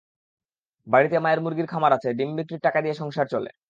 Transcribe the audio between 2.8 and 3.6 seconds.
দিয়ে সংসার চলে।